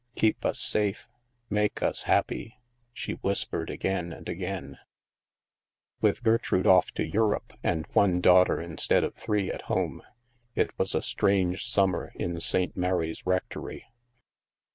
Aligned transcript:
Keep 0.15 0.45
us 0.45 0.57
safe; 0.57 1.07
make 1.47 1.83
us 1.83 2.01
happy," 2.09 2.57
she 2.91 3.11
whispered 3.13 3.69
again 3.69 4.11
and 4.11 4.27
again. 4.27 4.79
104 5.99 5.99
THE 6.01 6.01
MASK 6.01 6.01
With 6.01 6.23
Gertrude 6.23 6.65
off 6.65 6.91
to 6.93 7.05
Europe 7.05 7.53
and 7.61 7.85
one 7.93 8.19
daughter 8.19 8.59
instead 8.59 9.03
of 9.03 9.13
three 9.13 9.51
at 9.51 9.61
home, 9.69 10.01
it 10.55 10.71
was 10.79 10.95
a 10.95 11.03
strange 11.03 11.63
summer 11.67 12.11
in 12.15 12.39
St. 12.39 12.75
Mary's 12.75 13.27
Rectory. 13.27 13.85